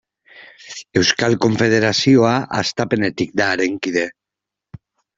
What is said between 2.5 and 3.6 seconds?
hastapenetik da